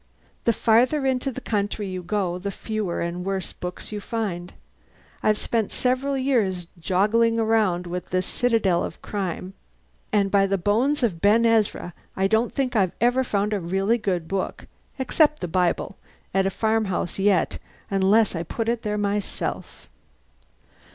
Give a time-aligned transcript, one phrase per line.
[0.45, 4.51] The farther into the country you go, the fewer and worse books you find.
[5.21, 9.53] I've spent several years joggling around with this citadel of crime,
[10.11, 13.99] and by the bones of Ben Ezra I don't think I ever found a really
[13.99, 14.65] good book
[14.97, 15.97] (except the Bible)
[16.33, 17.59] at a farmhouse yet,
[17.91, 19.87] unless I put it there myself.